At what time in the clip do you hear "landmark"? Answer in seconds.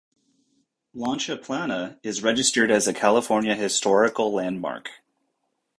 4.33-4.89